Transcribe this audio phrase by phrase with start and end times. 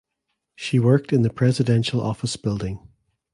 [0.55, 2.79] She worked in the Presidential Office Building.